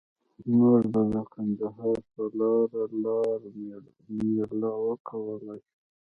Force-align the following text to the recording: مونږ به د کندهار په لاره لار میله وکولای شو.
مونږ 0.55 0.81
به 0.93 1.01
د 1.11 1.15
کندهار 1.33 1.97
په 2.13 2.23
لاره 2.39 2.81
لار 3.03 3.39
میله 4.17 4.71
وکولای 4.85 5.59
شو. 5.65 5.71